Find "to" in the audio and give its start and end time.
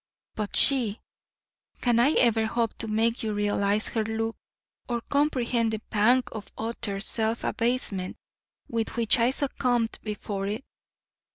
2.79-2.87